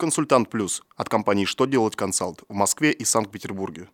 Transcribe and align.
Консультант 0.00 0.48
Плюс 0.48 0.84
от 0.96 1.08
компании 1.08 1.44
«Что 1.44 1.66
делать 1.66 1.96
консалт» 1.96 2.44
в 2.48 2.54
Москве 2.54 2.92
и 2.92 3.04
Санкт-Петербурге. 3.04 3.88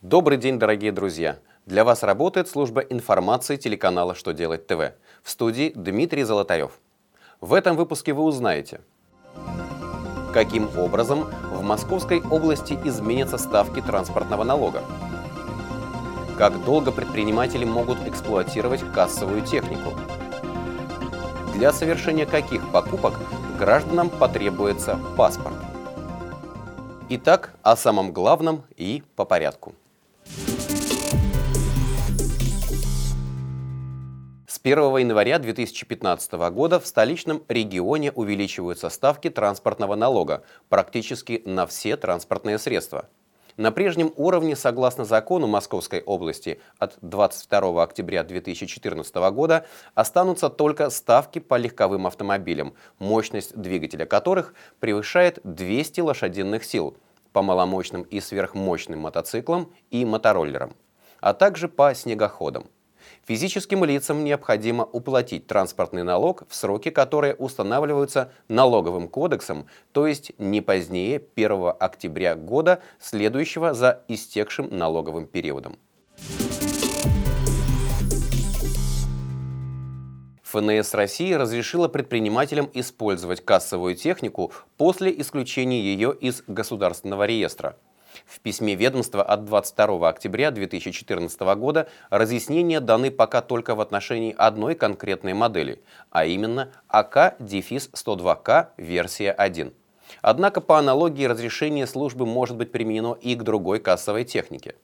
Добрый 0.00 0.38
день, 0.38 0.58
дорогие 0.58 0.92
друзья! 0.92 1.40
Для 1.66 1.84
вас 1.84 2.02
работает 2.02 2.48
служба 2.48 2.80
информации 2.80 3.58
телеканала 3.58 4.14
«Что 4.14 4.32
делать 4.32 4.66
ТВ». 4.66 4.94
В 5.22 5.28
студии 5.28 5.72
Дмитрий 5.74 6.22
Золотарев. 6.22 6.80
В 7.42 7.52
этом 7.52 7.76
выпуске 7.76 8.14
вы 8.14 8.22
узнаете, 8.22 8.80
каким 10.32 10.70
образом 10.78 11.26
в 11.52 11.62
Московской 11.62 12.22
области 12.22 12.78
изменятся 12.82 13.36
ставки 13.36 13.82
транспортного 13.82 14.42
налога, 14.42 14.82
как 16.36 16.64
долго 16.64 16.92
предприниматели 16.92 17.64
могут 17.64 17.98
эксплуатировать 18.06 18.82
кассовую 18.92 19.42
технику, 19.42 19.92
для 21.54 21.72
совершения 21.72 22.26
каких 22.26 22.70
покупок 22.70 23.14
гражданам 23.58 24.10
потребуется 24.10 24.98
паспорт. 25.16 25.56
Итак, 27.08 27.54
о 27.62 27.76
самом 27.76 28.12
главном 28.12 28.64
и 28.76 29.02
по 29.14 29.24
порядку. 29.24 29.74
С 34.46 34.60
1 34.62 34.96
января 34.96 35.38
2015 35.38 36.32
года 36.50 36.80
в 36.80 36.86
столичном 36.86 37.42
регионе 37.48 38.10
увеличиваются 38.10 38.90
ставки 38.90 39.30
транспортного 39.30 39.94
налога 39.94 40.42
практически 40.68 41.42
на 41.46 41.66
все 41.66 41.96
транспортные 41.96 42.58
средства. 42.58 43.08
На 43.56 43.70
прежнем 43.70 44.12
уровне, 44.16 44.54
согласно 44.54 45.04
закону 45.04 45.46
Московской 45.46 46.02
области 46.02 46.60
от 46.78 46.98
22 47.00 47.82
октября 47.82 48.22
2014 48.22 49.14
года, 49.32 49.66
останутся 49.94 50.50
только 50.50 50.90
ставки 50.90 51.38
по 51.38 51.56
легковым 51.56 52.06
автомобилям, 52.06 52.74
мощность 52.98 53.56
двигателя 53.56 54.04
которых 54.04 54.54
превышает 54.78 55.38
200 55.44 56.00
лошадиных 56.00 56.64
сил, 56.64 56.96
по 57.32 57.42
маломощным 57.42 58.02
и 58.02 58.20
сверхмощным 58.20 59.00
мотоциклам 59.00 59.72
и 59.90 60.04
мотороллерам 60.04 60.74
а 61.20 61.34
также 61.34 61.68
по 61.68 61.94
снегоходам. 61.94 62.66
Физическим 63.26 63.84
лицам 63.84 64.24
необходимо 64.24 64.84
уплатить 64.84 65.46
транспортный 65.46 66.02
налог 66.02 66.44
в 66.48 66.54
сроки, 66.54 66.90
которые 66.90 67.34
устанавливаются 67.34 68.32
налоговым 68.48 69.08
кодексом, 69.08 69.66
то 69.92 70.06
есть 70.06 70.32
не 70.38 70.60
позднее 70.60 71.22
1 71.34 71.72
октября 71.78 72.34
года, 72.34 72.80
следующего 73.00 73.74
за 73.74 74.04
истекшим 74.08 74.68
налоговым 74.70 75.26
периодом. 75.26 75.76
ФНС 80.56 80.94
России 80.94 81.32
разрешила 81.32 81.88
предпринимателям 81.88 82.70
использовать 82.72 83.44
кассовую 83.44 83.94
технику 83.96 84.52
после 84.78 85.12
исключения 85.20 85.80
ее 85.80 86.16
из 86.18 86.42
государственного 86.46 87.26
реестра. 87.26 87.76
В 88.24 88.40
письме 88.40 88.74
ведомства 88.74 89.22
от 89.22 89.44
22 89.44 90.08
октября 90.08 90.50
2014 90.50 91.40
года 91.56 91.88
разъяснения 92.10 92.80
даны 92.80 93.10
пока 93.10 93.42
только 93.42 93.74
в 93.74 93.80
отношении 93.80 94.34
одной 94.36 94.74
конкретной 94.74 95.34
модели, 95.34 95.82
а 96.10 96.24
именно 96.24 96.72
АК-102К 96.88 98.68
версия 98.76 99.32
1. 99.32 99.72
Однако 100.22 100.60
по 100.60 100.78
аналогии 100.78 101.24
разрешение 101.24 101.86
службы 101.86 102.26
может 102.26 102.56
быть 102.56 102.72
применено 102.72 103.16
и 103.20 103.34
к 103.34 103.42
другой 103.42 103.80
кассовой 103.80 104.24
технике. 104.24 104.76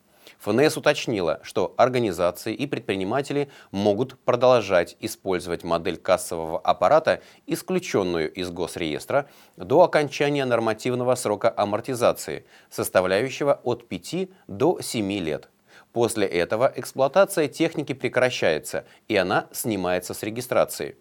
ФНС 0.42 0.76
уточнила, 0.76 1.38
что 1.44 1.72
организации 1.76 2.52
и 2.52 2.66
предприниматели 2.66 3.48
могут 3.70 4.18
продолжать 4.18 4.96
использовать 4.98 5.62
модель 5.62 5.96
кассового 5.96 6.58
аппарата, 6.58 7.22
исключенную 7.46 8.32
из 8.32 8.50
госреестра, 8.50 9.28
до 9.56 9.82
окончания 9.82 10.44
нормативного 10.44 11.14
срока 11.14 11.54
амортизации, 11.56 12.44
составляющего 12.70 13.60
от 13.62 13.86
5 13.86 14.30
до 14.48 14.80
7 14.80 15.12
лет. 15.20 15.48
После 15.92 16.26
этого 16.26 16.72
эксплуатация 16.74 17.46
техники 17.46 17.92
прекращается, 17.92 18.84
и 19.06 19.14
она 19.14 19.46
снимается 19.52 20.12
с 20.12 20.24
регистрации. 20.24 20.96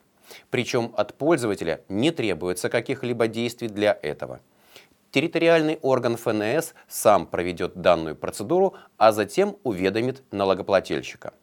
Причем 0.51 0.93
от 0.95 1.15
пользователя 1.15 1.81
не 1.89 2.11
требуется 2.11 2.69
каких-либо 2.69 3.27
действий 3.27 3.69
для 3.69 3.97
этого 4.03 4.39
территориальный 5.11 5.77
орган 5.81 6.17
ФНС 6.17 6.73
сам 6.87 7.27
проведет 7.27 7.75
данную 7.75 8.15
процедуру, 8.15 8.75
а 8.97 9.11
затем 9.11 9.57
уведомит 9.63 10.23
налогоплательщика. 10.31 11.33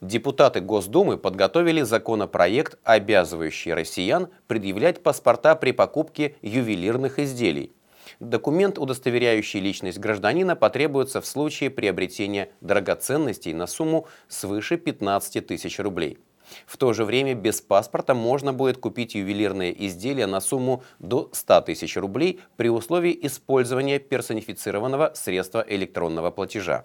Депутаты 0.00 0.60
Госдумы 0.60 1.16
подготовили 1.16 1.80
законопроект, 1.80 2.78
обязывающий 2.84 3.72
россиян 3.72 4.28
предъявлять 4.46 5.02
паспорта 5.02 5.56
при 5.56 5.72
покупке 5.72 6.36
ювелирных 6.42 7.18
изделий. 7.18 7.72
Документ, 8.20 8.78
удостоверяющий 8.78 9.60
личность 9.60 9.98
гражданина, 9.98 10.56
потребуется 10.56 11.20
в 11.20 11.26
случае 11.26 11.70
приобретения 11.70 12.50
драгоценностей 12.60 13.54
на 13.54 13.66
сумму 13.66 14.06
свыше 14.28 14.76
15 14.76 15.46
тысяч 15.46 15.78
рублей. 15.78 16.18
В 16.66 16.76
то 16.76 16.92
же 16.92 17.04
время 17.04 17.34
без 17.34 17.60
паспорта 17.60 18.14
можно 18.14 18.52
будет 18.52 18.78
купить 18.78 19.14
ювелирные 19.14 19.86
изделия 19.86 20.26
на 20.26 20.40
сумму 20.40 20.82
до 20.98 21.30
100 21.32 21.62
тысяч 21.62 21.96
рублей 21.96 22.40
при 22.56 22.68
условии 22.68 23.18
использования 23.22 23.98
персонифицированного 23.98 25.12
средства 25.14 25.64
электронного 25.66 26.30
платежа. 26.30 26.84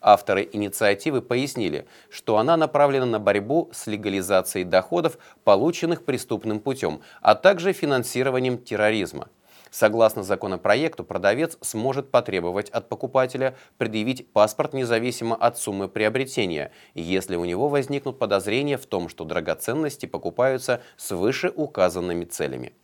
Авторы 0.00 0.48
инициативы 0.52 1.22
пояснили, 1.22 1.86
что 2.10 2.38
она 2.38 2.56
направлена 2.56 3.06
на 3.06 3.18
борьбу 3.18 3.70
с 3.72 3.86
легализацией 3.86 4.64
доходов, 4.64 5.18
полученных 5.44 6.04
преступным 6.04 6.60
путем, 6.60 7.00
а 7.20 7.34
также 7.34 7.72
финансированием 7.72 8.58
терроризма– 8.58 9.28
Согласно 9.72 10.22
законопроекту, 10.22 11.02
продавец 11.02 11.56
сможет 11.62 12.10
потребовать 12.10 12.68
от 12.68 12.90
покупателя 12.90 13.56
предъявить 13.78 14.30
паспорт 14.30 14.74
независимо 14.74 15.34
от 15.34 15.56
суммы 15.56 15.88
приобретения, 15.88 16.72
если 16.94 17.36
у 17.36 17.46
него 17.46 17.70
возникнут 17.70 18.18
подозрения 18.18 18.76
в 18.76 18.84
том, 18.84 19.08
что 19.08 19.24
драгоценности 19.24 20.04
покупаются 20.04 20.82
с 20.98 21.10
вышеуказанными 21.12 22.26
целями. 22.26 22.74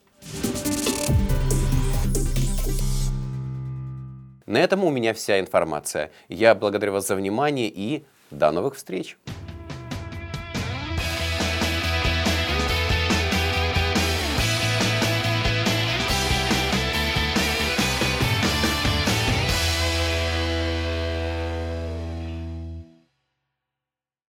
На 4.46 4.56
этом 4.56 4.82
у 4.82 4.90
меня 4.90 5.12
вся 5.12 5.40
информация. 5.40 6.10
Я 6.30 6.54
благодарю 6.54 6.94
вас 6.94 7.06
за 7.06 7.16
внимание 7.16 7.68
и 7.68 8.06
до 8.30 8.50
новых 8.50 8.76
встреч! 8.76 9.18